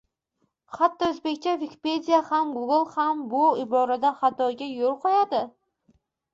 Hatto 0.77 1.09
oʻzbekcha 1.13 1.53
Vikipediya 1.65 2.23
ham, 2.31 2.55
Google 2.57 2.89
ham 2.97 3.23
bu 3.35 3.45
iborada 3.67 4.15
xatoga 4.25 4.73
yoʻl 4.75 5.01
qoʻyadi 5.07 5.47